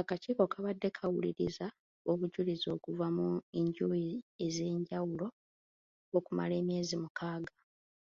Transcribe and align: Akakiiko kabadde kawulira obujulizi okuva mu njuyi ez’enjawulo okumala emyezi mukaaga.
Akakiiko 0.00 0.44
kabadde 0.52 0.88
kawulira 0.96 1.66
obujulizi 2.10 2.66
okuva 2.76 3.06
mu 3.16 3.28
njuyi 3.64 4.14
ez’enjawulo 4.44 5.26
okumala 6.18 6.54
emyezi 6.60 6.94
mukaaga. 7.02 7.52